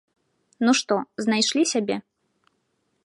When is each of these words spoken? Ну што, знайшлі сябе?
Ну 0.67 0.71
што, 0.79 0.97
знайшлі 1.25 1.63
сябе? 1.73 1.95